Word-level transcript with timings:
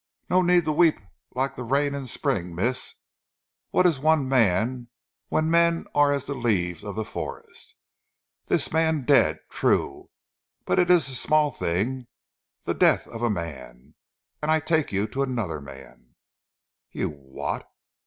"No 0.31 0.41
need 0.41 0.65
to 0.65 0.71
weep 0.71 0.99
lik' 1.35 1.55
zee 1.55 1.61
rain 1.61 1.93
in 1.93 2.07
spring, 2.07 2.55
mees! 2.55 2.95
What 3.69 3.85
ees 3.85 3.99
one 3.99 4.27
man 4.27 4.87
when 5.29 5.51
men 5.51 5.85
are 5.93 6.11
as 6.11 6.25
zee 6.25 6.33
leaves 6.33 6.83
of 6.83 6.95
zee 6.95 7.03
forest? 7.03 7.75
Dis 8.47 8.73
man 8.73 9.03
dead! 9.05 9.41
True 9.51 10.09
but 10.65 10.79
eet 10.79 10.89
ees 10.89 11.07
a 11.07 11.13
small 11.13 11.51
ting 11.51 12.07
zee 12.65 12.73
death 12.73 13.05
of 13.09 13.21
a 13.21 13.29
man. 13.29 13.93
An' 14.41 14.49
I 14.49 14.59
tak' 14.59 14.91
you 14.91 15.05
to 15.05 15.21
anodder 15.21 15.61
man" 15.61 16.15
"You 16.91 17.09
will 17.11 17.19
what?" 17.19 17.71